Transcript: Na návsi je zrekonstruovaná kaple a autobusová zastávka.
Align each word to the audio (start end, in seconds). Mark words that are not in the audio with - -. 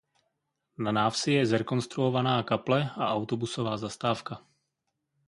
Na 0.81 0.89
návsi 0.91 1.31
je 1.37 1.45
zrekonstruovaná 1.53 2.41
kaple 2.43 2.89
a 2.97 3.07
autobusová 3.13 3.77
zastávka. 3.77 4.41